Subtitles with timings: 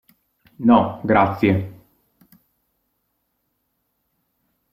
[0.57, 1.53] No, grazie".